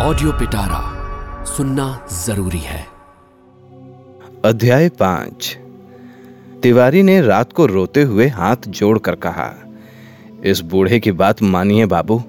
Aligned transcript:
Audio 0.00 0.32
पिटारा 0.32 1.44
सुनना 1.44 2.06
ज़रूरी 2.12 2.58
है। 2.58 2.86
अध्याय 4.44 4.88
पाँच। 4.88 5.58
तिवारी 6.62 7.02
ने 7.02 7.20
रात 7.20 7.52
को 7.52 7.66
रोते 7.66 8.02
हुए 8.02 8.26
हाथ 8.26 8.56
जोड़कर 8.68 9.14
कहा, 9.14 9.50
इस 10.44 10.60
बूढ़े 10.60 11.00
की 11.00 11.12
बात 11.12 11.42
मानिए 11.42 11.86
बाबू, 11.86 12.22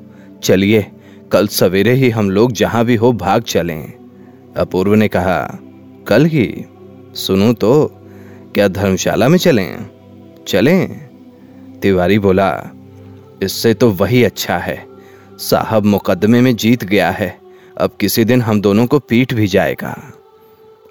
चलिए, 0.44 0.86
कल 1.32 1.48
सवेरे 1.48 1.94
ही 1.94 2.10
हम 2.10 2.30
लोग 2.30 2.52
जहाँ 2.52 2.86
भी 2.86 2.96
हो 2.96 3.12
भाग 3.14 3.42
चलें। 3.42 3.94
अपूर्व 4.58 4.94
ने 4.94 5.08
कहा, 5.08 5.60
कल 6.08 6.26
ही? 6.26 6.66
सुनू 7.16 7.54
तो 7.54 7.92
क्या 8.54 8.68
धर्मशाला 8.68 9.28
में 9.28 9.38
चलें? 9.38 9.86
चलें? 10.48 11.10
तिवारी 11.80 12.20
बोला, 12.20 12.52
इससे 13.44 13.74
तो 13.74 13.92
वही 13.92 14.24
अच्छा 14.24 14.58
है, 14.58 14.86
साहब 15.40 15.86
मुकदमे 15.86 16.42
में 16.42 16.56
जीत 16.56 16.84
गया 16.84 17.12
है। 17.12 17.39
अब 17.80 17.92
किसी 18.00 18.26
दिन 18.26 18.42
हम 18.42 18.62
दोनों 18.62 18.88
को 18.88 19.00
पीट 19.00 19.34
भी 19.34 19.48
जाएगा। 19.48 20.14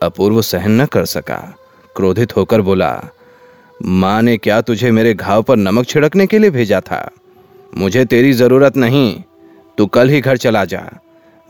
अपूर्व 0.03 0.43
सहन 0.43 0.81
न 0.81 0.85
कर 0.85 1.05
सका। 1.05 1.55
क्रोधित 1.97 2.37
होकर 2.37 2.61
बोला, 2.61 3.05
माँ 3.85 4.23
ने 4.23 4.37
क्या 4.37 4.61
तुझे 4.61 4.91
मेरे 4.91 5.15
घाव 5.15 5.43
पर 5.43 5.57
नमक 5.57 5.87
छिड़कने 5.87 6.27
के 6.27 6.39
लिए 6.39 6.51
भेजा 6.51 6.81
था? 6.81 7.11
मुझे 7.77 8.05
तेरी 8.05 8.33
ज़रूरत 8.33 8.77
नहीं। 8.77 9.23
तू 9.79 9.87
कल 9.87 10.09
ही 10.09 10.21
घर 10.21 10.37
चला 10.37 10.65
जा। 10.65 10.91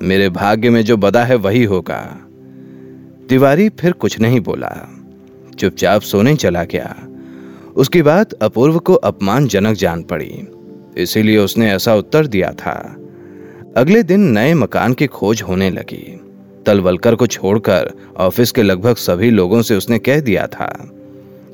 मेरे 0.02 0.28
भाग्य 0.28 0.70
में 0.70 0.83
जो 0.83 0.97
बदा 0.97 1.24
है 1.24 1.34
वही 1.34 1.64
होगा। 1.64 2.19
तिवारी 3.28 3.69
फिर 3.69 3.92
कुछ 3.92 4.20
नहीं 4.20 4.41
बोला। 4.41 4.89
चुपचाप 5.59 6.02
सोने 6.02 6.36
चला 6.36 6.64
गया। 6.64 6.97
उसकी 7.77 8.02
बात 8.02 8.33
अपूर्व 8.33 8.78
को 8.78 8.95
अपमानजनक 8.95 9.77
जान 9.77 10.02
पड़ी। 10.02 10.47
इसीलिए 10.97 11.39
उसने 11.39 11.73
ऐसा 11.73 11.95
उत्तर 11.95 12.27
दिया 12.27 12.52
था। 12.52 12.98
अगले 13.78 14.02
दिन 14.02 14.20
नए 14.20 14.55
मकान 14.55 14.92
की 14.92 15.06
खोज 15.06 15.42
होने 15.42 15.70
लगी। 15.70 16.20
तलवलकर 16.66 17.14
को 17.14 17.27
छोड़कर 17.27 17.91
ऑफ़िस 18.16 18.53
के 18.53 18.62
लगभग 18.62 18.97
सभी 18.97 19.30
लोगों 19.30 19.62
से 19.62 19.77
उसने 19.77 19.98
कह 19.98 20.20
दिया 20.20 20.47
था। 20.47 20.91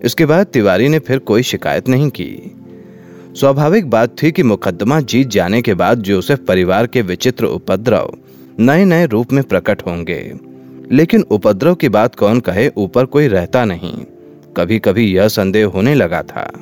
इसके 0.04 0.26
बाद 0.26 0.46
तिवारी 0.46 0.88
ने 0.88 0.98
फिर 0.98 1.18
कोई 1.18 1.42
शिकायत 1.42 1.88
नहीं 1.88 2.10
की। 2.10 2.56
स्वाभाविक 3.40 3.90
बात 3.90 4.16
थी 4.22 4.32
कि 4.32 4.42
मुकदमा 4.42 5.00
जीत 5.00 5.28
जाने 5.28 5.62
के 5.62 5.74
बाद 5.74 5.98
जोसेफ 5.98 6.38
परिवार 6.38 6.86
के 6.86 7.02
विचित्र 7.02 7.44
उपद्रव 7.44 8.14
नए 8.60 8.84
नए 8.84 9.06
रूप 9.06 9.32
में 9.32 9.44
प्रकट 9.44 9.86
होंगे। 9.86 10.32
लेकिन 10.92 11.22
उपद्रव 11.22 11.74
की 11.74 11.88
बात 11.88 12.14
कौन 12.14 12.40
कहे, 12.40 12.70
ऊपर 12.76 13.04
कोई 13.04 13.28
रहता 13.28 13.64
नहीं। 13.64 13.94
कभी 14.56 14.78
कभी 14.78 15.16
यह 15.16 15.28
संदेह 15.28 15.66
होने 15.66 15.94
लगा 15.94 16.22
था। 16.22 16.52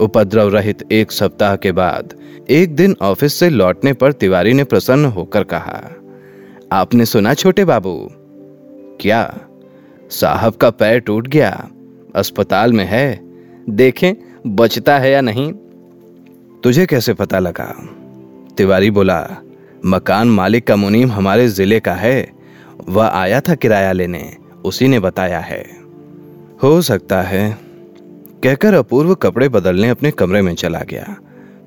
उपद्रव 0.00 0.48
रहित 0.48 0.92
एक 0.92 1.12
सप्ताह 1.12 1.56
के 1.56 1.72
बाद, 1.72 2.14
एक 2.50 2.76
दिन 2.76 2.96
ऑफ़िस 3.02 3.34
से 3.34 3.50
लौटने 3.50 3.92
पर 3.92 4.12
तिवारी 4.12 4.52
ने 4.52 4.64
प्रसन्न 4.64 5.04
होकर 5.04 5.44
कहा, 5.44 5.82
आपने 6.72 7.06
सुना 7.06 7.34
छोटे 7.34 7.64
बाबू? 7.64 8.08
क्या 9.00 9.38
साहब 10.10 10.54
का 10.54 10.70
पैर 10.70 10.98
टूट 10.98 11.28
गया? 11.28 11.68
अस्पताल 12.14 12.72
में 12.72 12.84
है? 12.84 13.20
देखें, 13.70 14.14
बचता 14.46 14.98
है 14.98 15.10
या 15.10 15.20
नहीं? 15.20 15.52
तुझे 16.64 16.86
कैसे 16.86 17.14
पता 17.14 17.38
लगा? 17.38 17.88
तिवारी 18.56 18.90
बोला, 18.90 19.28
मकान 19.86 20.28
मालिक 20.28 20.66
का 20.66 20.76
मुनीम 20.76 21.12
हमारे 21.12 21.48
ज़िले 21.48 21.80
का 21.80 21.94
है। 21.94 22.32
वह 22.88 23.06
आया 23.06 23.40
था 23.40 23.54
किराया 23.54 23.92
लेने, 23.92 24.36
उसी 24.64 24.88
ने 24.88 25.00
बताया 25.00 25.40
है। 25.40 25.64
हो 26.62 26.82
सकता 26.82 27.22
है 27.22 27.71
कहकर 28.44 28.74
अपूर्व 28.74 29.14
कपड़े 29.14 29.48
बदलने 29.48 29.88
अपने 29.88 30.10
कमरे 30.10 30.42
में 30.42 30.54
चला 30.54 30.80
गया। 30.80 31.16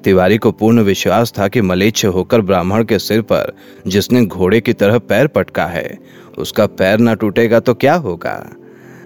तिवारी 0.04 0.38
को 0.38 0.52
पूर्ण 0.52 0.82
विश्वास 0.82 1.34
था 1.40 1.48
कि 1.48 1.62
मलेच्छ 1.62 2.06
होकर 2.06 2.42
ब्राह्मण 2.42 2.84
के 2.84 3.00
सिर 3.00 3.22
पर, 3.22 3.54
जिसने 3.88 4.26
घोड़े 4.26 4.62
की 4.62 4.74
तरह 4.74 4.98
पैर 4.98 5.28
पटका 5.28 5.66
है, 5.66 5.98
उसका 6.38 6.66
पैर 6.66 7.00
ना 7.00 7.14
टूटेगा 7.14 7.60
तो 7.60 7.74
क्या 7.74 7.94
होगा? 7.94 8.52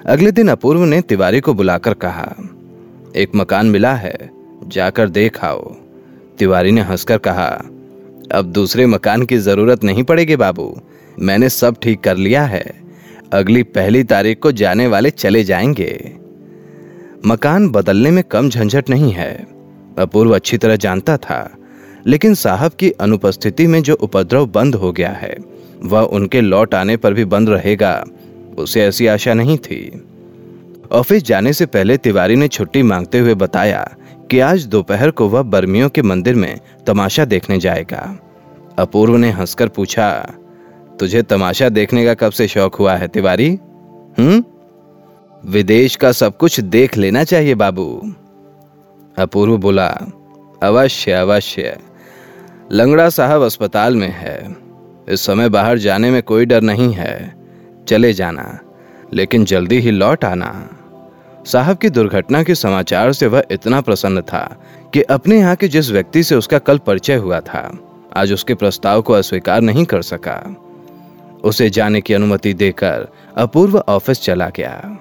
अगले 0.05 0.31
दिन 0.31 0.47
अपूर्व 0.47 0.83
ने 0.83 1.01
तिवारी 1.01 1.39
को 1.39 1.53
बुलाकर 1.53 1.93
कहा, 1.93 2.35
एक 3.15 3.31
मकान 3.35 3.65
मिला 3.65 3.93
है, 3.93 4.31
जाकर 4.67 5.09
देख 5.09 5.43
आओ। 5.43 5.75
तिवारी 6.39 6.71
ने 6.71 6.81
हंसकर 6.81 7.17
कहा, 7.17 7.47
अब 8.31 8.45
दूसरे 8.45 8.85
मकान 8.85 9.25
की 9.25 9.37
ज़रूरत 9.37 9.83
नहीं 9.83 10.03
पड़ेगी 10.03 10.35
बाबू, 10.35 10.81
मैंने 11.19 11.49
सब 11.49 11.75
ठीक 11.81 12.01
कर 12.01 12.17
लिया 12.17 12.43
है। 12.43 12.81
अगली 13.33 13.63
पहली 13.63 14.03
तारीख 14.03 14.39
को 14.39 14.51
जाने 14.51 14.87
वाले 14.87 15.09
चले 15.09 15.43
जाएँगे। 15.43 16.19
मकान 17.25 17.69
बदलने 17.69 18.11
में 18.11 18.23
कम 18.23 18.49
झंझट 18.49 18.89
नहीं 18.89 19.11
है। 19.11 19.47
अपूर्व 19.99 20.35
अच्छी 20.35 20.57
तरह 20.57 20.75
जानता 20.75 21.17
था, 21.17 21.57
लेकिन 22.07 22.33
साहब 22.33 22.71
की 22.71 22.91
अनुपस्थिति 22.91 23.67
में 23.67 23.83
जो 23.83 23.93
उपद्रव 23.93 24.45
बंद 24.45 24.75
हो 24.75 24.91
गया 24.91 25.09
है, 25.09 25.37
वह 25.83 26.01
उनके 26.01 26.41
लौट 26.41 26.75
आने 26.75 26.97
पर 26.97 27.13
भी 27.13 27.25
बंद 27.25 27.49
रहेगा, 27.49 28.05
उसे 28.57 28.81
ऐसी 28.81 29.07
आशा 29.07 29.33
नहीं 29.33 29.57
थी। 29.57 30.03
ऑफ़िस 30.91 31.23
जाने 31.23 31.53
से 31.53 31.65
पहले 31.65 31.97
तिवारी 31.97 32.35
ने 32.35 32.47
छुट्टी 32.47 32.83
मांगते 32.83 33.19
हुए 33.19 33.33
बताया 33.33 33.95
कि 34.31 34.39
आज 34.39 34.65
दोपहर 34.65 35.11
को 35.11 35.27
वह 35.29 35.41
बर्मियों 35.41 35.89
के 35.89 36.01
मंदिर 36.01 36.35
में 36.35 36.59
तमाशा 36.87 37.25
देखने 37.25 37.59
जाएगा। 37.59 38.19
अपूर्व 38.79 39.15
ने 39.15 39.29
हंसकर 39.29 39.67
पूछा, 39.67 40.33
तुझे 40.99 41.21
तमाशा 41.21 41.69
देखने 41.69 42.05
का 42.05 42.13
कब 42.13 42.31
से 42.31 42.47
शौक 42.47 42.75
हुआ 42.75 42.95
है 42.95 43.07
तिवारी? 43.07 43.59
हम्म? 44.19 44.43
विदेश 45.43 45.95
का 45.95 46.11
सब 46.11 46.37
कुछ 46.37 46.59
देख 46.59 46.97
लेना 46.97 47.23
चाहिए 47.23 47.55
बाबू। 47.55 48.13
अपूर्व 49.17 49.57
बोला, 49.57 49.87
अवश्य 50.63 51.11
अवश्य। 51.11 51.77
लंगड़ा 52.71 53.09
साहब 53.09 53.41
अस्पताल 53.41 53.95
में 53.95 54.07
है। 54.07 54.55
इस 55.09 55.21
समय 55.21 55.49
बाहर 55.49 55.77
जाने 55.77 56.11
में 56.11 56.23
कोई 56.23 56.45
डर 56.45 56.61
नहीं 56.61 56.93
है। 56.93 57.35
चले 57.87 58.13
जाना, 58.13 58.59
लेकिन 59.13 59.45
जल्दी 59.45 59.79
ही 59.79 59.91
लौट 59.91 60.25
आना। 60.25 60.69
साहब 61.45 61.77
की 61.77 61.89
दुर्घटना 61.89 62.43
के 62.43 62.55
समाचार 62.55 63.13
से 63.13 63.27
वह 63.27 63.43
इतना 63.51 63.81
प्रसन्न 63.81 64.21
था 64.21 64.61
कि 64.93 65.01
अपने 65.01 65.39
यहाँ 65.39 65.55
के 65.55 65.67
जिस 65.67 65.91
व्यक्ति 65.91 66.23
से 66.23 66.35
उसका 66.35 66.59
कल 66.59 66.77
परिचय 66.77 67.15
हुआ 67.15 67.39
था, 67.39 67.77
आज 68.15 68.33
उसके 68.33 68.55
प्रस्ताव 68.55 69.01
को 69.01 69.13
अस्वीकार 69.13 69.61
नहीं 69.61 69.85
कर 69.85 70.01
सका। 70.01 70.55
उसे 71.43 71.69
जाने 71.69 72.01
की 72.01 72.13
अनुमति 72.13 72.53
देकर 72.53 73.07
अपूर्व 73.37 73.83
ऑफ़िस 73.87 74.21
चला 74.21 74.49
गया। 74.49 74.97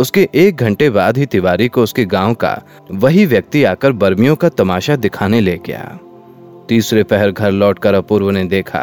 उसके 0.00 0.28
एक 0.34 0.56
घंटे 0.56 0.88
बाद 0.90 1.18
ही 1.18 1.26
तिवारी 1.26 1.68
को 1.68 1.82
उसके 1.82 2.04
गाँव 2.04 2.34
का 2.34 2.52
वही 2.90 3.24
व्यक्ति 3.26 3.64
आकर 3.64 3.92
बर्मियों 3.92 4.36
का 4.36 4.48
तमाशा 4.48 4.96
दिखाने 4.96 5.40
ले 5.40 5.56
गया। 5.66 5.98
तीसरे 6.68 7.02
पहर 7.02 7.30
घर 7.30 7.50
लौटकर 7.50 7.94
अपूर्व 7.94 8.30
ने 8.30 8.44
देखा, 8.44 8.82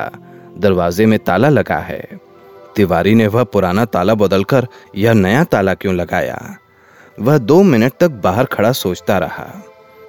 दरवाजे 0.58 1.06
में 1.06 1.18
ताला 1.20 1.50
लगा 1.50 1.78
है। 1.78 2.02
तिवारी 2.76 3.14
ने 3.16 3.28
वह 3.28 3.44
पुराना 3.44 3.86
ताला 3.86 4.16
बदलकर 4.16 4.68
यह 4.96 5.14
नया 5.14 5.44
ताला 5.44 5.74
क्यों 5.74 5.96
लगाया? 5.96 6.38
वह 7.18 7.38
दो 7.38 7.62
मिनट 7.64 7.94
तक 8.00 8.12
बाहर 8.24 8.46
खड़ा 8.46 8.72
सोचता 8.72 9.18
रहा। 9.18 9.46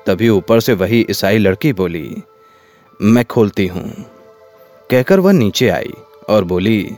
तभी 0.06 0.28
ऊपर 0.28 0.60
से 0.60 0.72
वही 0.74 1.04
ईसाई 1.10 1.38
लड़की 1.38 1.72
बोली, 1.72 2.22
मैं 3.00 3.24
खोलती 3.24 3.66
हूँ। 3.66 3.90
कहकर 4.90 5.20
वह 5.20 5.32
नीचे 5.32 5.68
आई 5.68 5.94
और 6.28 6.44
बोली, 6.44 6.90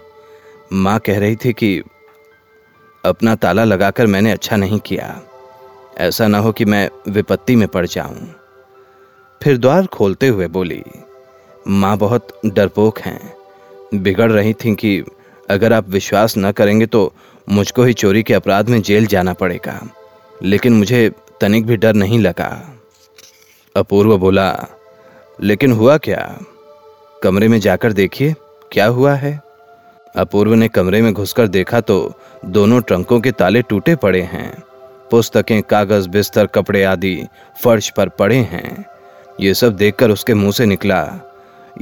माँ 0.72 0.98
कह 0.98 1.18
रही 1.18 1.36
थी 1.36 1.52
कि 1.52 1.80
अपना 3.04 3.34
ताला 3.34 3.64
लगाकर 3.64 4.06
मैंने 4.06 4.32
अच्छा 4.32 4.56
नहीं 4.56 4.78
किया। 4.78 5.20
ऐसा 5.98 6.26
ना 6.28 6.38
हो 6.38 6.52
कि 6.52 6.64
मैं 6.64 6.88
विपत्ति 7.08 7.56
में 7.56 7.68
पड़ 7.68 7.86
जाऊँ। 7.86 8.34
फिर 9.42 9.56
द्वार 9.56 9.86
खोलते 9.86 10.28
हुए 10.28 10.46
बोली, 10.46 10.82
माँ 11.68 11.96
बहुत 11.98 12.40
डरपोक 12.46 12.98
हैं। 12.98 13.32
बिगड़ 13.94 14.32
रही 14.32 14.54
थी 14.54 14.74
कि 14.74 15.04
अगर 15.50 15.72
आप 15.72 15.88
विश्वास 15.88 16.34
न 16.38 16.52
करेंगे 16.52 16.86
तो 16.86 17.12
मुझको 17.48 17.82
ही 17.82 17.92
चोरी 17.92 18.22
के 18.22 18.34
अपराध 18.34 18.68
में 18.68 18.82
जेल 18.82 19.06
जाना 19.06 19.32
पड़ेगा। 19.32 19.80
लेकिन 20.42 20.72
मुझे 20.72 21.10
तनिक 21.40 21.66
भी 21.66 21.76
डर 21.76 21.94
नहीं 21.94 22.18
लगा। 22.18 22.50
अपूर्व 23.76 24.18
बोला, 24.18 24.66
लेकिन 25.40 25.72
हुआ 25.72 25.96
क्या? 25.98 26.38
कमरे 27.22 27.48
में 27.48 27.60
जाकर 27.60 27.92
देखिए, 27.92 28.34
क्या 28.72 28.86
हुआ 28.86 29.14
है? 29.14 29.40
अपूर्व 30.16 30.54
ने 30.54 30.68
कमरे 30.68 31.02
में 31.02 31.12
घुसकर 31.12 31.48
देखा 31.48 31.80
तो 31.80 32.14
दोनों 32.44 32.80
ट्रंकों 32.80 33.20
के 33.20 33.32
ताले 33.32 33.62
टूटे 33.62 33.96
पड़े 33.96 34.22
हैं। 34.22 34.62
पुस्तकें, 35.10 35.62
कागज़, 35.62 36.08
बिस्तर, 36.08 36.46
कपड़े 36.46 36.84
आदि 36.84 37.24
फर्श 37.64 37.90
पर 37.90 38.08
पड़े 38.08 38.36
हैं। 38.36 38.86
ये 39.40 39.54
सब 39.54 39.76
देखकर 39.76 40.10
उसके 40.10 40.34
मुँह 40.34 40.52
से 40.52 40.66
निकला। 40.66 41.20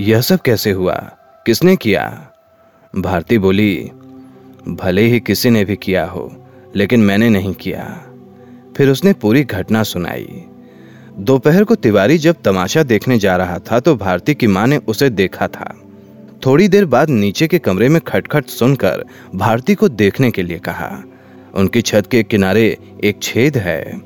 यह 0.00 0.20
सब 0.20 0.40
कैसे 0.40 0.70
हुआ? 0.70 1.10
किसने 1.46 1.76
किया? 1.76 2.28
भारती 2.96 3.38
बोली, 3.38 3.90
भले 4.68 5.02
ही 5.02 5.20
किसी 5.20 5.50
ने 5.50 5.64
भी 5.64 5.76
किया 5.76 6.04
हो, 6.04 6.46
लेकिन 6.76 7.00
मैंने 7.00 7.28
नहीं 7.28 7.54
किया। 7.54 8.04
फिर 8.76 8.90
उसने 8.90 9.12
पूरी 9.12 9.44
घटना 9.44 9.82
सुनाई। 9.82 10.44
दोपहर 11.18 11.64
को 11.64 11.74
तिवारी 11.74 12.18
जब 12.18 12.36
तमाशा 12.44 12.82
देखने 12.82 13.18
जा 13.18 13.36
रहा 13.36 13.58
था 13.58 13.80
तो 13.80 13.96
भारती 13.96 14.34
की 14.34 14.46
माँ 14.46 14.66
ने 14.66 14.76
उसे 14.76 15.10
देखा 15.10 15.48
था। 15.48 15.80
थोड़ी 16.46 16.68
देर 16.68 16.84
बाद 16.84 17.10
नीचे 17.10 17.46
के 17.48 17.58
कमरे 17.58 17.88
में 17.88 18.00
खटखट 18.00 18.46
सुनकर 18.46 19.04
भारती 19.34 19.74
को 19.74 19.88
देखने 19.88 20.30
के 20.30 20.42
लिए 20.42 20.58
कहा, 20.58 21.02
उनकी 21.54 21.82
छत 21.82 22.06
के 22.10 22.22
किनारे 22.22 22.76
एक 23.04 23.22
छेद 23.22 23.56
है। 23.56 24.00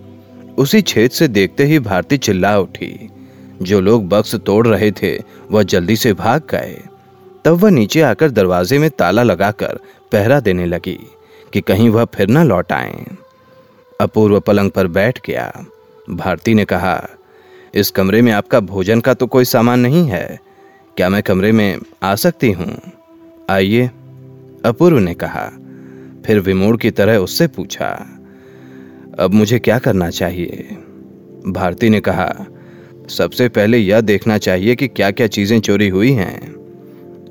उसी 0.59 0.83
छेद 0.83 1.11
से 1.11 1.29
देखते 1.29 1.65
ही 1.65 1.79
भारती 1.79 2.19
चिल्ला 2.19 2.59
उठी। 2.59 3.11
जो 3.63 3.81
लोग 3.81 4.09
बक्स 4.09 4.35
तोड़ 4.35 4.67
रहे 4.69 4.93
थे, 4.93 5.19
वह 5.51 5.63
जल्दी 5.63 5.97
से 5.97 6.13
भाग 6.13 6.43
गए। 6.51 6.81
तब 7.45 7.53
वह 7.53 7.71
नीचे 7.71 8.01
आकर 8.01 8.31
दरवाजे 8.31 8.79
में 8.79 8.91
ताला 8.91 9.23
लगाकर 9.23 9.79
पहरा 10.13 10.41
देने 10.41 10.67
लगी 10.67 10.99
कि 11.53 11.61
कहीं 11.61 11.91
वह 11.91 12.05
फिर 12.05 12.29
न 12.29 12.47
लौट 12.47 12.73
आए। 12.73 13.07
अपूर्व 14.01 14.41
पलंग 14.41 14.71
पर 14.71 14.87
बैठ 14.87 15.21
गया। 15.27 15.65
भारती 16.11 16.55
ने 16.55 16.65
कहा, 16.65 17.09
इस 17.75 17.91
कमरे 17.91 18.23
में 18.23 18.33
आपका 18.33 18.61
भोजन 18.61 19.01
का 19.01 19.15
तो 19.15 19.27
कोई 19.27 19.45
सामान 19.45 19.81
नहीं 19.81 20.09
है। 20.09 20.52
क्या 20.97 21.09
मैं 21.09 21.23
कमरे 21.23 21.51
में 21.53 21.79
आ 22.03 22.15
सकती 22.15 22.51
हूँ? 22.53 22.77
आइए, 23.51 23.87
अपूर्व 24.65 24.99
ने 24.99 25.15
कहा। 25.15 25.45
फिर 26.27 26.41
विमोड़ 26.41 26.77
की 26.77 26.91
तरह 26.91 27.17
उससे 27.17 27.47
पूछा, 27.47 27.89
अब 29.19 29.35
मुझे 29.35 29.59
क्या 29.59 29.79
करना 29.79 30.11
चाहिए? 30.11 30.77
भारती 31.47 31.89
ने 31.89 32.01
कहा, 32.01 32.29
सबसे 33.09 33.49
पहले 33.49 33.79
यह 33.79 34.01
देखना 34.01 34.39
चाहिए 34.39 34.75
कि 34.75 34.89
क्या 34.89 35.11
क्या 35.11 35.27
चीज़ें 35.27 35.61
चोरी 35.61 35.89
हुई 35.89 36.13
हैं। 36.13 36.41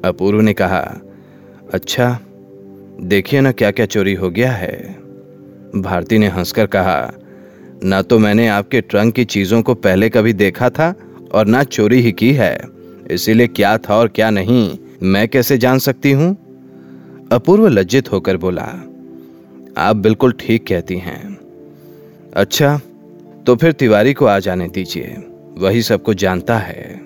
अपूर्व 0.06 0.42
ने 0.42 0.54
कहा 0.54 0.82
अच्छा 1.74 2.20
देखिए 3.02 3.42
ना 3.42 3.52
क्या 3.52 3.72
क्या 3.72 3.86
चोरी 3.86 4.14
हो 4.14 4.30
गया 4.30 4.52
है। 4.52 4.76
भारती 5.76 6.18
ने 6.18 6.28
हंसकर 6.28 6.66
कहा, 6.66 7.12
ना 7.84 8.02
तो 8.02 8.20
मैंने 8.20 8.48
आपके 8.48 8.82
ट्रंक 8.82 9.16
की 9.16 9.26
चीज़ों 9.26 9.62
को 9.62 9.74
पहले 9.76 10.10
कभी 10.10 10.34
देखा 10.34 10.70
था 10.70 10.94
और 11.32 11.46
ना 11.46 11.64
चोरी 11.64 12.02
ही 12.02 12.12
की 12.12 12.34
है। 12.34 12.81
इसीलिए 13.12 13.48
क्या 13.48 13.78
था 13.78 13.96
और 13.96 14.08
क्या 14.08 14.30
नहीं, 14.30 14.78
मैं 15.04 15.28
कैसे 15.28 15.58
जान 15.58 15.80
सकती 15.80 16.12
हूँ? 16.12 16.32
अपूर्व 17.32 17.68
लज्जित 17.68 18.12
होकर 18.12 18.38
बोला, 18.38 18.64
आप 19.78 19.96
बिल्कुल 19.96 20.32
ठीक 20.32 20.68
कहती 20.68 20.98
हैं। 20.98 21.38
अच्छा 22.34 22.80
तो 23.46 23.56
फिर 23.56 23.72
तिवारी 23.72 24.14
को 24.14 24.26
आ 24.26 24.40
जाने 24.40 24.68
दीजिए, 24.68 25.16
वही 25.58 25.82
सब 25.82 26.04
कुछ 26.04 26.18
जानता 26.18 26.58
है। 26.58 27.00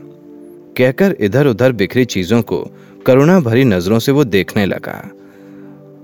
कहकर 0.78 1.16
इधर 1.20 1.48
उधर 1.48 1.72
बिखरी 1.72 2.06
चीज़ों 2.06 2.42
को 2.42 2.66
करुणा 3.06 3.40
भरी 3.40 3.64
नज़रों 3.64 4.00
से 4.00 4.12
वो 4.12 4.24
देखने 4.24 4.66
लगा। 4.66 5.02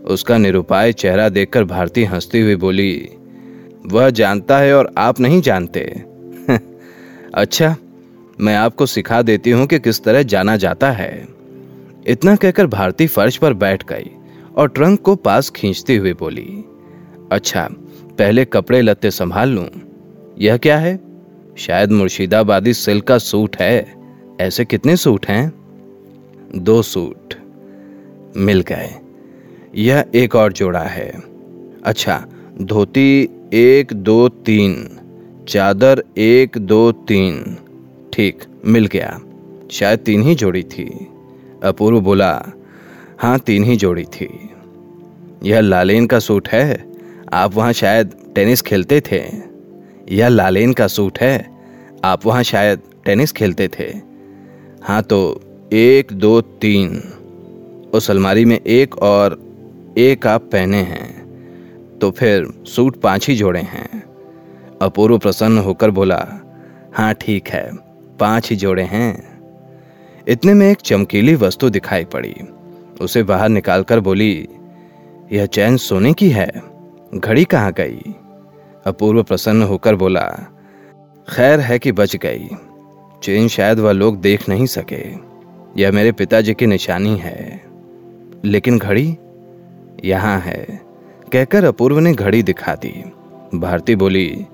उसका 0.05 0.37
निरुपाय 0.37 0.93
चेहरा 0.93 1.29
देखकर 1.29 1.63
भारती 1.63 2.03
हंसती 2.03 2.41
हुई 2.41 2.55
बोली, 2.55 3.09
वह 3.85 4.09
जानता 4.09 4.57
है 4.57 4.73
और 4.77 4.93
आप 4.97 5.19
नहीं 5.19 5.41
जानते। 5.41 5.81
अच्छा 7.33 7.75
मैं 8.41 8.55
आपको 8.55 8.85
सिखा 8.85 9.21
देती 9.21 9.51
हूँ 9.51 9.65
कि 9.67 9.79
किस 9.79 10.03
तरह 10.03 10.23
जाना 10.23 10.55
जाता 10.57 10.91
है। 10.91 11.27
इतना 12.07 12.35
कहकर 12.35 12.67
भारती 12.67 13.07
फर्श 13.07 13.37
पर 13.37 13.53
बैठ 13.53 13.83
गई 13.87 14.11
और 14.57 14.69
ट्रंक 14.69 15.01
को 15.01 15.15
पास 15.15 15.49
खींचती 15.49 15.95
हुई 15.95 16.13
बोली 16.13 16.63
अच्छा 17.31 17.67
पहले 18.17 18.45
कपड़े 18.45 18.81
लत्ते 18.81 19.11
संभाल 19.11 19.49
लूँ। 19.49 19.67
यह 20.39 20.57
क्या 20.57 20.77
है? 20.77 20.99
शायद 21.57 21.91
मुर्शिदाबादी 21.91 22.73
सिल्क 22.73 23.03
का 23.03 23.17
सूट 23.17 23.55
है। 23.55 23.95
ऐसे 24.41 24.65
कितने 24.65 24.95
सूट 24.95 25.25
हैं? 25.25 25.51
दो 26.55 26.81
सूट 26.81 27.33
मिल 28.37 28.61
गए। 28.61 28.89
यह 29.75 30.05
एक 30.15 30.35
और 30.35 30.53
जोड़ा 30.53 30.79
है। 30.79 31.11
अच्छा 31.83 32.25
धोती 32.61 33.29
एक 33.53 33.93
दो 33.93 34.29
तीन, 34.29 34.89
चादर 35.47 36.03
एक 36.17 36.57
दो 36.57 36.91
तीन 36.91 37.57
ठीक 38.13 38.43
मिल 38.65 38.85
गया। 38.85 39.21
शायद 39.71 39.99
तीन 39.99 40.21
ही 40.21 40.35
जोड़ी 40.35 40.63
थी। 40.63 41.07
अपूर्व 41.63 42.01
बोला 42.01 42.45
हाँ 43.19 43.39
तीन 43.39 43.63
ही 43.63 43.75
जोड़ी 43.75 44.03
थी। 44.03 44.49
यह 45.43 45.59
लालेन 45.59 46.07
का 46.07 46.19
सूट 46.19 46.47
है? 46.47 46.91
आप 47.33 47.55
वहाँ 47.55 47.73
शायद 47.73 48.15
टेनिस 48.35 48.61
खेलते 48.61 49.01
थे। 49.01 49.23
यह 50.09 50.27
लालेन 50.27 50.73
का 50.73 50.87
सूट 50.87 51.19
है? 51.19 51.51
आप 52.03 52.25
वहाँ 52.25 52.43
शायद 52.43 52.81
टेनिस 53.05 53.31
खेलते 53.31 53.67
थे। 53.67 53.93
हाँ 54.83 55.03
तो 55.03 55.41
एक, 55.73 56.13
दो, 56.13 56.41
तीन। 56.41 57.03
उस 57.93 58.11
अलमारी 58.11 58.45
में 58.45 58.59
एक 58.67 58.97
और 58.97 59.39
एक 59.97 60.27
आप 60.27 60.41
पहने 60.41 60.77
हैं। 60.77 61.21
तो 61.99 62.11
फिर 62.11 62.47
सूट 62.65 63.01
पाँच 63.01 63.29
ही 63.29 63.35
जोड़े 63.35 63.59
हैं। 63.59 64.03
अपूर्व 64.81 65.17
प्रसन्न 65.17 65.57
होकर 65.57 65.91
बोला 65.91 66.27
हाँ 66.93 67.13
ठीक 67.13 67.47
है। 67.47 67.90
पाँच 68.21 68.49
ही 68.49 68.55
जोड़े 68.55 68.83
हैं। 68.83 69.41
इतने 70.27 70.53
में 70.53 70.71
एक 70.71 70.77
चमकीली 70.77 71.35
वस्तु 71.35 71.69
दिखाई 71.69 72.05
पड़ी। 72.05 72.35
उसे 73.01 73.23
बाहर 73.23 73.49
निकालकर 73.49 73.99
बोली, 73.99 74.47
यह 75.31 75.45
चैन 75.45 75.77
सोने 75.77 76.13
की 76.13 76.29
है। 76.29 76.51
घड़ी 77.15 77.43
कहाँ 77.43 77.71
गई? 77.71 78.15
अपूर्व 78.85 79.23
प्रसन्न 79.23 79.63
होकर 79.63 79.95
बोला, 79.95 80.39
खैर 81.29 81.59
है 81.59 81.79
कि 81.79 81.91
बच 81.91 82.15
गई। 82.15 82.49
चेन 83.23 83.47
शायद 83.47 83.79
वह 83.79 83.91
लोग 83.91 84.21
देख 84.21 84.49
नहीं 84.49 84.65
सके। 84.65 85.31
यह 85.81 85.91
मेरे 85.91 86.11
पिताजी 86.11 86.53
की 86.53 86.65
निशानी 86.65 87.17
है। 87.17 87.61
लेकिन 88.45 88.77
घड़ी 88.77 89.17
यहाँ 90.05 90.39
है। 90.39 90.81
कहकर 91.33 91.63
अपूर्व 91.63 91.99
ने 91.99 92.13
घड़ी 92.13 92.43
दिखा 92.43 92.75
दी। 92.75 93.03
भारती 93.55 93.95
बोली, 93.95 94.45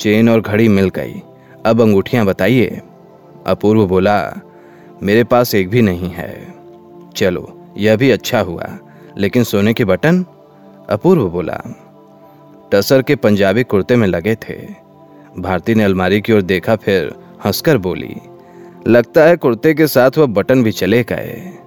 चेन 0.00 0.28
और 0.28 0.40
घड़ी 0.40 0.68
मिल 0.68 0.88
गई। 0.88 1.22
अब 1.66 1.80
अंगूठियाँ 1.80 2.26
बताइए। 2.26 2.80
अपूर्व 3.46 3.86
बोला, 3.86 4.18
मेरे 5.02 5.24
पास 5.24 5.54
एक 5.54 5.68
भी 5.68 5.82
नहीं 5.82 6.10
है। 6.10 6.54
चलो, 7.16 7.72
यह 7.76 7.96
भी 7.96 8.10
अच्छा 8.10 8.40
हुआ, 8.40 8.66
लेकिन 9.18 9.44
सोने 9.44 9.74
के 9.74 9.84
बटन? 9.84 10.22
अपूर्व 10.90 11.28
बोला, 11.30 11.60
टसर 12.72 13.02
के 13.02 13.16
पंजाबी 13.16 13.64
कुर्ते 13.64 13.96
में 13.96 14.06
लगे 14.06 14.34
थे। 14.34 14.56
भारती 15.38 15.74
ने 15.74 15.84
अलमारी 15.84 16.20
की 16.20 16.32
ओर 16.32 16.42
देखा, 16.42 16.76
फिर 16.76 17.14
हंसकर 17.44 17.78
बोली, 17.78 18.16
लगता 18.86 19.24
है 19.24 19.36
कुर्ते 19.36 19.74
के 19.74 19.86
साथ 19.86 20.18
वह 20.18 20.26
बटन 20.26 20.62
भी 20.62 20.72
चले 20.72 21.02
गए। 21.02 21.58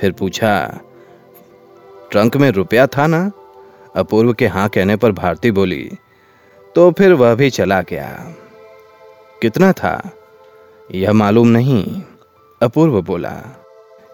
फिर 0.00 0.12
पूछा, 0.12 0.80
ट्रंक 2.10 2.36
में 2.36 2.50
रुपया 2.50 2.86
था 2.86 3.06
ना? 3.06 3.30
अपूर्व 3.96 4.32
के 4.32 4.46
हाँ 4.46 4.68
कहने 4.68 4.96
पर 4.96 5.12
भारती 5.12 5.50
बोली 5.50 5.90
तो 6.74 6.90
फिर 6.90 7.12
वह 7.12 7.34
भी 7.34 7.50
चला 7.50 7.80
गया। 7.82 8.08
कितना 9.42 9.72
था? 9.72 10.10
यह 10.94 11.12
मालूम 11.12 11.48
नहीं। 11.48 12.02
अपूर्व 12.62 13.02
बोला, 13.02 13.32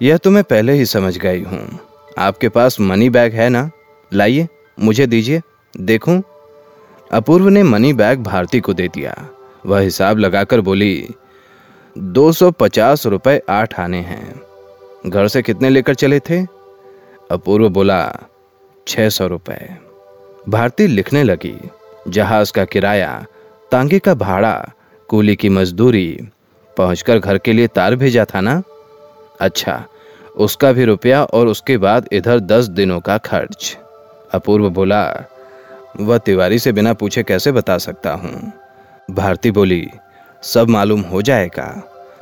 यह 0.02 0.16
तो 0.16 0.30
मैं 0.30 0.44
पहले 0.44 0.72
ही 0.72 0.86
समझ 0.86 1.18
गई 1.18 1.42
हूँ। 1.42 1.78
आपके 2.18 2.48
पास 2.48 2.80
मनी 2.80 3.10
बैग 3.10 3.32
है 3.32 3.48
ना? 3.48 3.70
लाइए, 4.12 4.48
मुझे 4.80 5.06
दीजिए, 5.06 5.40
देखूँ? 5.74 6.22
अपूर्व 7.12 7.48
ने 7.48 7.62
मनी 7.62 7.92
बैग 7.92 8.22
भारती 8.22 8.60
को 8.60 8.74
दे 8.74 8.88
दिया। 8.88 9.14
वह 9.66 9.80
हिसाब 9.80 10.18
लगाकर 10.18 10.60
बोली, 10.60 11.08
दो 11.98 12.32
सौ 12.32 12.50
पचास 12.50 13.06
रुपए 13.06 13.40
आठ 13.48 13.80
आने 13.80 14.00
हैं। 14.00 14.42
घर 15.06 15.28
से 15.28 15.42
कितने 15.42 15.70
लेकर 15.70 15.94
चले 15.94 16.20
थे? 16.20 16.42
अपूर्व 17.30 17.68
बोला, 17.68 18.12
छह 18.86 19.08
सौ 19.08 19.26
रुपए। 19.26 19.76
भारती 20.48 20.86
लिखने 20.86 21.22
लगी, 21.22 21.56
जहाज़ 22.08 22.52
का 22.52 22.64
किराया 22.64 23.26
तांगे 23.72 23.98
का 23.98 24.14
भाड़ा, 24.14 24.70
कूली 25.08 25.36
की 25.36 25.48
मजदूरी 25.48 26.28
पहुंचकर 26.76 27.18
घर 27.18 27.38
के 27.38 27.52
लिए 27.52 27.66
तार 27.66 27.94
भेजा 27.96 28.24
था 28.24 28.40
ना? 28.40 28.62
अच्छा 29.40 29.84
उसका 30.36 30.72
भी 30.72 30.84
रुपया 30.84 31.22
और 31.24 31.46
उसके 31.46 31.76
बाद 31.78 32.08
इधर 32.12 32.40
दस 32.40 32.66
दिनों 32.66 33.00
का 33.00 33.18
खर्च। 33.18 33.76
अपूर्व 34.34 34.68
बोला, 34.70 35.02
वह 36.00 36.18
तिवारी 36.18 36.58
से 36.58 36.72
बिना 36.72 36.92
पूछे 36.92 37.22
कैसे 37.22 37.52
बता 37.52 37.78
सकता 37.78 38.12
हूँ? 38.12 38.52
भारती 39.10 39.50
बोली, 39.50 39.88
सब 40.42 40.68
मालूम 40.68 41.00
हो 41.00 41.22
जाएगा। 41.22 41.68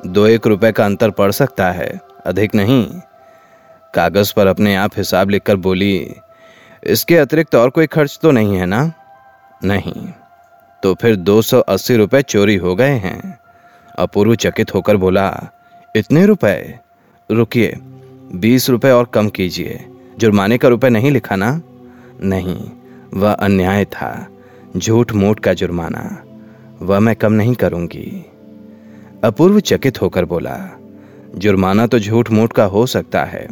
दो 0.07 0.27
एक 0.27 0.47
रुपए 0.47 0.73
का 0.73 0.85
अंतर 0.85 1.11
पड़ 1.11 1.31
सकता 1.33 1.71
है, 1.71 2.01
अधिक 2.27 2.55
नहीं। 2.55 2.87
कागज़ 3.95 4.33
पर 4.37 4.47
अपने 4.47 4.75
आप 4.77 4.91
हिसाब 4.97 5.31
लिखकर 5.31 5.57
बोली, 5.57 6.15
इसके 6.83 7.17
अतिरिक्त 7.17 7.55
और 7.55 7.71
कोई 7.71 7.87
खर्च 7.87 8.19
तो 8.23 8.31
नहीं 8.31 8.57
है 8.57 8.67
ना? 8.67 8.93
नहीं। 9.65 10.09
तो 10.83 10.95
फिर 10.95 11.17
दो 11.17 11.43
सौ 11.43 11.61
अस्सी 11.61 11.97
रुपए 11.97 12.23
चोरी 12.23 12.57
हो 12.57 12.75
गए 12.75 12.97
हैं। 12.99 13.39
अपूर्व 13.99 14.35
चकित 14.35 14.75
होकर 14.75 14.97
बोला, 14.97 15.51
इतने 15.97 16.27
रुपए? 16.27 16.79
रुकिए, 17.31 17.75
बीस 18.35 18.71
रुपए 18.71 18.91
और 18.91 19.05
कम 19.05 19.29
कीजिए। 19.29 19.85
जुर्माने 20.19 20.59
का 20.59 20.69
रुपए 20.69 20.89
नहीं 20.89 21.11
लिखा 21.11 21.37
ना? 21.37 21.61
नहीं, 22.23 22.71
वह 23.15 23.33
अन्याय 23.33 23.85
था 23.85 24.29
झूठ 24.77 25.13
मूठ 25.13 25.41
का 25.41 25.55
जुर्माना, 25.55 26.23
वह 26.83 26.99
मैं 26.99 27.17
कम 27.17 27.33
नहीं 27.33 27.55
करूँगी। 27.55 28.25
अपूर्व 29.25 29.61
चकित 29.61 30.03
होकर 30.03 30.25
बोला, 30.25 30.57
जुर्माना 31.35 31.87
तो 31.87 31.99
झूठ 31.99 32.31
मूठ 32.31 32.53
का 32.53 32.65
हो 32.65 32.87
सकता 32.87 33.25
है, 33.25 33.47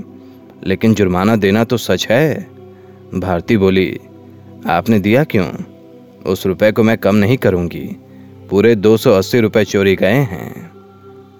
लेकिन 0.64 0.94
जुर्माना 0.94 1.36
देना 1.36 1.64
तो 1.64 1.76
सच 1.76 2.06
है? 2.10 2.48
भारती 3.14 3.56
बोली, 3.56 4.00
आपने 4.66 4.98
दिया 4.98 5.24
क्यों? 5.24 5.50
उस 6.26 6.46
रुपए 6.46 6.72
को 6.72 6.82
मैं 6.82 6.98
कम 6.98 7.16
नहीं 7.16 7.36
करूँगी। 7.36 8.01
पूरे 8.52 8.74
दो 8.74 8.96
सौ 8.96 9.12
अस्सी 9.12 9.40
रुपए 9.40 9.64
चोरी 9.64 9.96
गए 9.96 10.12
हैं। 10.12 10.70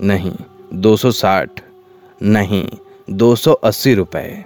नहीं, 0.03 0.33
दो 0.75 0.97
सौ 0.97 1.11
साठ। 1.11 1.61
नहीं, 2.23 2.69
दो 3.11 3.37
सौ 3.37 3.53
अस्सी 3.53 3.95
रुपए। 3.95 4.45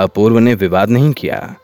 अपूर्व 0.00 0.38
ने 0.38 0.54
विवाद 0.54 0.90
नहीं 0.90 1.12
किया। 1.12 1.56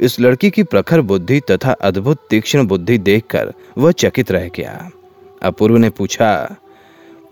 इस 0.00 0.20
लड़की 0.20 0.50
की 0.50 0.62
प्रखर 0.62 1.00
बुद्धि 1.00 1.40
तथा 1.40 1.72
अद्भुत 1.72 2.18
तीक्ष्ण 2.30 2.66
बुद्धि 2.66 2.98
देखकर 2.98 3.52
वह 3.78 3.92
चकित 3.92 4.30
रह 4.30 4.50
गया। 4.56 4.90
अपूर्व 5.42 5.76
ने 5.76 5.90
पूछा, 5.90 6.56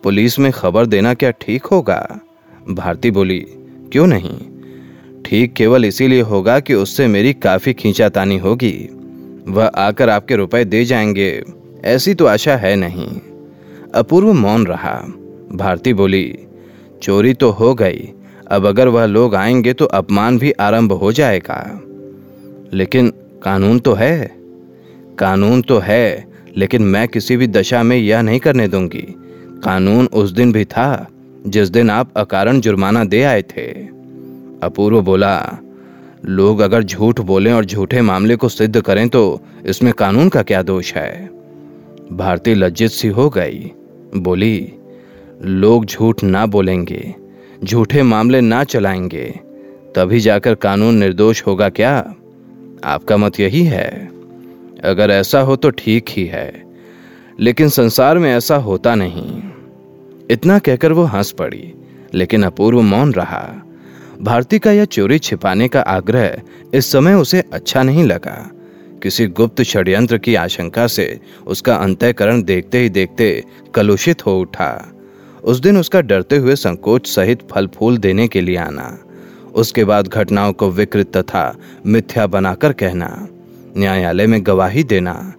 पुलिस 0.02 0.38
में 0.38 0.52
खबर 0.52 0.87
देना 0.87 1.14
क्या 1.14 1.30
ठीक 1.30 1.64
होगा? 1.64 2.21
भारती 2.71 3.11
बोली, 3.11 3.40
क्यों 3.92 4.06
नहीं? 4.06 4.40
ठीक 5.23 5.54
केवल 5.54 5.85
इसीलिए 5.85 6.21
होगा 6.21 6.61
कि 6.61 6.75
उससे 6.75 7.06
मेरी 7.06 7.32
काफ़ी 7.32 7.75
खींचातानी 7.75 8.38
होगी। 8.38 8.88
वह 9.49 9.66
आकर 9.66 10.09
आपके 10.09 10.37
रुपए 10.37 10.64
दे 10.64 10.85
जाएँगे। 10.85 11.62
ऐसी 11.84 12.14
तो 12.14 12.26
आशा 12.26 12.56
है 12.56 12.76
नहीं। 12.76 13.20
अपूर्व 13.94 14.32
मौन 14.32 14.66
रहा। 14.66 15.04
भारती 15.52 15.94
बोली, 15.94 16.38
चोरी 17.02 17.34
तो 17.34 17.50
हो 17.50 17.74
गई। 17.74 18.12
अब 18.50 18.66
अगर 18.66 18.88
वह 18.88 19.04
लोग 19.04 19.34
आएँगे 19.34 19.72
तो 19.72 19.84
अपमान 19.84 20.38
भी 20.38 20.50
आरंभ 20.50 20.92
हो 20.92 21.12
जाएगा। 21.12 21.80
लेकिन 22.72 23.12
कानून 23.42 23.78
तो 23.78 23.92
है। 23.92 24.32
कानून 25.18 25.62
तो 25.62 25.78
है, 25.78 26.26
लेकिन 26.56 26.82
मैं 26.82 27.08
किसी 27.08 27.36
भी 27.36 27.46
दशा 27.46 27.82
में 27.82 27.96
यह 27.96 28.20
नहीं 28.20 28.40
करने 28.40 28.68
दूँगी। 28.68 29.14
कानून 29.64 30.06
उस 30.06 30.30
दिन 30.30 30.52
भी 30.52 30.64
था, 30.64 31.08
जिस 31.46 31.68
दिन 31.68 31.90
आप 31.90 32.10
अकारण 32.16 32.60
जुर्माना 32.60 33.04
दे 33.04 33.22
आए 33.22 33.42
थे। 33.42 33.66
अपूर्व 34.62 35.02
बोला, 35.02 35.58
लोग 36.24 36.60
अगर 36.60 36.82
झूठ 36.82 37.20
बोलें 37.20 37.52
और 37.52 37.64
झूठे 37.64 38.02
मामले 38.02 38.36
को 38.36 38.48
सिद्ध 38.48 38.80
करें 38.80 39.08
तो 39.08 39.40
इसमें 39.66 39.92
कानून 39.92 40.28
का 40.28 40.42
क्या 40.42 40.62
दोष 40.62 40.94
है? 40.94 41.41
भारती 42.12 42.54
लज्जित 42.54 42.90
सी 42.90 43.09
हो 43.09 43.28
गई। 43.30 43.71
बोली, 44.16 44.73
लोग 45.42 45.85
झूठ 45.85 46.23
ना 46.25 46.47
बोलेंगे, 46.47 47.14
झूठे 47.64 48.02
मामले 48.02 48.40
ना 48.40 48.64
चलाएँगे, 48.64 49.40
तभी 49.97 50.21
जाकर 50.21 50.54
कानून 50.54 50.94
निर्दोष 50.94 51.42
होगा 51.47 51.68
क्या? 51.68 52.14
आपका 52.85 53.16
मत 53.16 53.40
यही 53.40 53.64
है। 53.64 54.11
अगर 54.85 55.11
ऐसा 55.11 55.40
हो 55.40 55.56
तो 55.56 55.71
ठीक 55.71 56.04
ही 56.09 56.25
है, 56.25 56.64
लेकिन 57.40 57.68
संसार 57.68 58.18
में 58.18 58.35
ऐसा 58.35 58.56
होता 58.56 58.94
नहीं। 58.94 59.42
इतना 60.30 60.59
कहकर 60.59 60.92
वो 60.92 61.02
हंस 61.02 61.30
पड़ी, 61.30 61.73
लेकिन 62.14 62.42
अपूर्व 62.42 62.80
मौन 62.80 63.12
रहा। 63.12 63.49
भारती 64.21 64.59
का 64.59 64.73
यह 64.73 64.85
चोरी 64.85 65.18
छिपाने 65.18 65.68
का 65.68 65.80
आग्रह 65.80 66.37
इस 66.75 66.92
समय 66.92 67.14
उसे 67.14 67.44
अच्छा 67.52 67.82
नहीं 67.82 68.04
लगा। 68.04 68.50
किसी 69.02 69.26
गुप्त 69.26 69.62
षड्यंत्र 69.62 70.18
की 70.18 70.35
आशंका 70.35 70.87
से 70.87 71.21
उसका 71.47 71.76
अंतःकरण 71.76 72.42
देखते 72.42 72.78
ही 72.78 72.88
देखते 72.88 73.44
कलुषित 73.75 74.26
हो 74.26 74.40
उठा। 74.40 74.92
उस 75.44 75.59
दिन 75.59 75.76
उसका 75.76 76.00
डरते 76.00 76.37
हुए 76.37 76.56
संकोच 76.56 77.06
सहित 77.06 77.40
फल 77.50 77.66
फूल 77.66 77.99
देने 77.99 78.28
के 78.28 78.40
लिए 78.40 78.56
आना। 78.56 78.99
उसके 79.54 79.85
बाद 79.85 80.09
घटनाओं 80.09 80.52
को 80.52 80.71
विकृत 80.71 81.16
तथा 81.16 81.59
मिथ्या 81.87 82.26
बनाकर 82.26 82.73
कहना, 82.73 83.28
न्यायालय 83.76 84.26
में 84.26 84.47
गवाही 84.47 84.85
देना। 84.85 85.32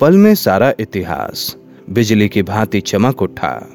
पल 0.00 0.16
में 0.16 0.34
सारा 0.34 0.72
इतिहास, 0.80 1.56
बिजली 1.90 2.28
की 2.28 2.42
भांति 2.42 2.80
चमक 2.80 3.22
उठा। 3.22 3.68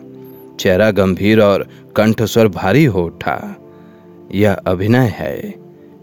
चेहरा 0.60 0.92
गंभीर 0.92 1.42
और 1.42 1.68
कंठस्वर 1.96 2.48
भारी 2.48 2.86
हो 2.86 3.06
उठा। 3.06 3.56
यह 4.32 4.54
अभिनय 4.54 5.14
है, 5.18 5.54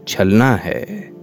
छलना 0.08 0.54
है। 0.54 1.17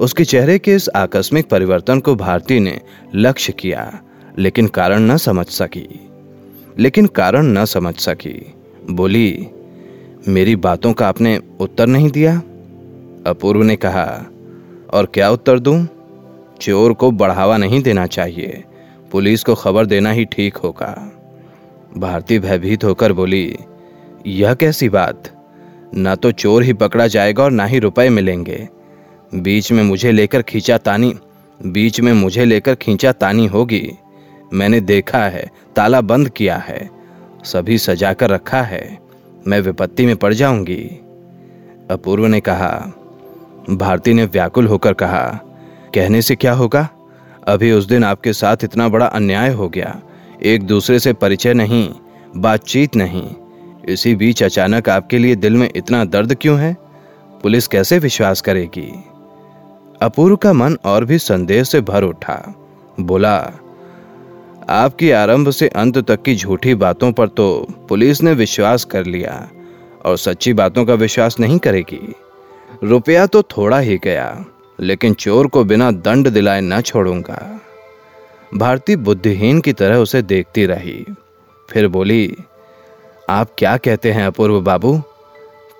उसके 0.00 0.24
चेहरे 0.24 0.58
के 0.58 0.74
इस 0.74 0.88
आकस्मिक 0.88 1.48
परिवर्तन 1.48 2.00
को 2.00 2.14
भारती 2.14 2.60
ने 2.60 2.80
लक्ष्य 3.14 3.52
किया, 3.52 4.00
लेकिन 4.38 4.66
कारण 4.66 5.02
न 5.02 5.16
समझ 5.16 5.46
सकी। 5.46 6.08
लेकिन 6.78 7.06
कारण 7.06 7.46
न 7.46 7.64
समझ 7.64 7.94
सकी। 7.94 8.54
बोली, 8.90 9.46
मेरी 10.28 10.56
बातों 10.56 10.92
का 10.92 11.08
आपने 11.08 11.40
उत्तर 11.60 11.86
नहीं 11.86 12.10
दिया? 12.10 12.42
अपूर्व 13.26 13.62
ने 13.62 13.76
कहा, 13.76 14.26
और 14.92 15.06
क्या 15.06 15.30
उत्तर 15.30 15.58
दूँ? 15.58 15.86
चोर 16.60 16.92
को 16.92 17.10
बढ़ावा 17.10 17.56
नहीं 17.56 17.82
देना 17.82 18.06
चाहिए। 18.06 18.64
पुलिस 19.12 19.44
को 19.44 19.54
खबर 19.54 19.86
देना 19.86 20.10
ही 20.10 20.24
ठीक 20.24 20.56
होगा। 20.56 21.12
भारती 21.96 22.38
भयभीत 22.38 22.84
होकर 22.84 23.12
बोली, 23.12 23.56
यह 24.26 24.54
कैसी 24.54 24.88
बात? 24.88 25.44
ना 25.94 26.14
तो 26.14 26.32
चोर 26.32 26.62
ही 26.62 26.72
पकड़ा 26.72 27.06
जाएगा 27.06 27.44
और 27.44 27.50
ना 27.50 27.64
ही 27.64 27.78
रुपए 27.78 28.08
मिलेंगे। 28.08 28.68
बीच 29.34 29.72
में 29.72 29.82
मुझे 29.82 30.12
लेकर 30.12 30.42
खींचा 30.42 30.78
तानी। 30.78 31.14
बीच 31.66 32.00
में 32.00 32.12
मुझे 32.12 32.44
लेकर 32.44 32.74
खींचा 32.74 33.12
तानी 33.12 33.46
होगी। 33.46 33.92
मैंने 34.52 34.80
देखा 34.80 35.18
है, 35.18 35.50
ताला 35.76 36.00
बंद 36.00 36.28
किया 36.28 36.56
है, 36.56 36.90
सभी 37.44 37.78
सजा 37.78 38.12
कर 38.12 38.30
रखा 38.30 38.62
है। 38.62 38.98
मैं 39.46 39.60
विपत्ति 39.60 40.06
में 40.06 40.16
पड़ 40.16 40.34
जाऊँगी। 40.34 41.00
अपूर्व 41.90 42.26
ने 42.26 42.40
कहा। 42.40 42.92
भारती 43.70 44.12
ने 44.12 44.24
व्याकुल 44.24 44.66
होकर 44.66 44.92
कहा, 44.92 45.40
कहने 45.94 46.22
से 46.22 46.36
क्या 46.36 46.52
होगा? 46.52 46.88
अभी 47.48 47.72
उस 47.72 47.84
दिन 47.84 48.04
आपके 48.04 48.32
साथ 48.32 48.56
इतना 48.64 48.88
बड़ा 48.88 49.06
अन्याय 49.06 49.52
हो 49.52 49.68
गया। 49.68 50.00
एक 50.42 50.62
दूसरे 50.62 50.98
से 50.98 51.12
परिचय 51.12 51.54
नहीं, 51.54 51.90
बातचीत 52.36 52.96
नहीं। 52.96 53.30
इसी 53.88 54.14
बीच 54.14 54.42
अचानक 54.42 54.88
आपके 54.88 55.18
लिए 55.18 55.34
दिल 55.34 55.56
में 55.56 55.70
इतना 55.76 56.04
दर्द 56.04 56.36
क्यों 56.40 56.60
है? 56.60 56.76
पुलिस 57.42 57.66
कैसे 57.66 57.98
विश्वास 57.98 58.40
करेगी? 58.40 59.04
अपूर्व 60.00 60.36
का 60.36 60.52
मन 60.52 60.76
और 60.84 61.04
भी 61.04 61.18
संदेह 61.18 61.62
से 61.64 61.80
भर 61.80 62.02
उठा। 62.02 62.54
बोला, 63.00 63.36
आपकी 64.68 65.10
आरंभ 65.10 65.50
से 65.50 65.68
अंत 65.68 65.98
तक 65.98 66.22
की 66.22 66.34
झूठी 66.36 66.74
बातों 66.74 67.12
पर 67.12 67.28
तो 67.28 67.66
पुलिस 67.88 68.22
ने 68.22 68.32
विश्वास 68.32 68.84
कर 68.84 69.04
लिया 69.04 69.50
और 70.04 70.16
सच्ची 70.16 70.52
बातों 70.52 70.84
का 70.84 70.94
विश्वास 70.94 71.38
नहीं 71.40 71.58
करेगी। 71.58 72.14
रुपया 72.84 73.26
तो 73.26 73.42
थोड़ा 73.42 73.78
ही 73.78 73.98
गया, 73.98 74.44
लेकिन 74.80 75.14
चोर 75.14 75.46
को 75.46 75.64
बिना 75.64 75.90
दंड 75.90 76.28
दिलाए 76.28 76.60
न 76.60 76.80
छोड़ूँगा। 76.80 77.60
भारती 78.54 78.96
बुद्धिहीन 78.96 79.60
की 79.60 79.72
तरह 79.72 79.96
उसे 79.96 80.22
देखती 80.22 80.66
रही। 80.66 81.04
फिर 81.68 81.88
बोली, 81.88 82.36
आप 83.30 83.50
क्या 83.58 83.76
कहते 83.76 84.12
हैं 84.12 84.26
अपूर्व 84.26 84.60
बाबू? 84.60 84.98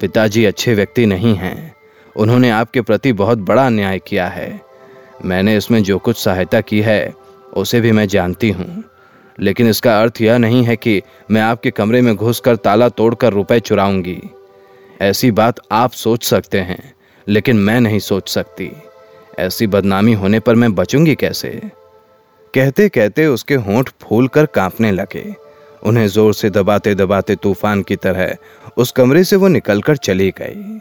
पिताजी 0.00 0.45
अच्छे 0.45 0.75
व्यक्ति 0.75 1.07
नहीं 1.07 1.35
हैं। 1.35 1.80
उन्होंने 2.17 2.50
आपके 2.50 2.81
प्रति 2.81 3.12
बहुत 3.12 3.38
बड़ा 3.38 3.67
अन्याय 3.67 3.99
किया 3.99 4.26
है। 4.26 4.61
मैंने 5.25 5.57
इसमें 5.57 5.83
जो 5.83 5.99
कुछ 5.99 6.17
सहायता 6.17 6.61
की 6.61 6.81
है, 6.81 7.14
उसे 7.57 7.81
भी 7.81 7.93
मैं 7.93 8.09
जानती 8.09 8.50
हूँ। 8.50 8.85
लेकिन 9.40 9.69
इसका 9.69 10.00
अर्थ 10.00 10.21
यह 10.21 10.38
नहीं 10.38 10.64
है 10.64 10.76
कि 10.76 11.02
मैं 11.31 11.43
आपके 11.43 11.71
कमरे 11.71 12.00
में 12.02 12.17
घुसकर 12.17 12.57
ताला 12.57 12.88
तोड़कर 12.88 13.33
रुपए 13.33 13.61
चुराऊँगी। 13.61 14.31
ऐसी 15.00 15.31
बात 15.31 15.61
आप 15.73 15.90
सोच 15.90 16.25
सकते 16.25 16.59
हैं, 16.59 16.95
लेकिन 17.29 17.57
मैं 17.57 17.81
नहीं 17.81 17.99
सोच 17.99 18.29
सकती। 18.29 18.73
ऐसी 19.38 19.67
बदनामी 19.67 20.12
होने 20.12 20.40
पर 20.40 20.55
मैं 20.55 20.75
बचूँगी 20.75 21.14
कैसे? 21.14 21.61
कहते 22.55 22.88
कहते 22.88 23.26
उसके 23.26 23.55
होंठ 23.55 23.90
फूल 24.02 24.29
कर 24.29 24.47
कांपने 24.47 24.90
लगे। 24.93 25.35
उन्हें 25.83 26.07
ज़ोर 26.09 26.35
से 26.35 26.50
दबाते 26.50 26.95
दबाते 26.95 27.37
तूफ़ान 27.37 27.83
की 27.83 27.97
तरह 27.97 28.37
उस 28.76 28.93
कमरे 28.93 29.25
से 29.25 29.37
वो 29.37 29.49
निकलकर 29.49 29.97
चली 29.97 30.31
गई। 30.31 30.81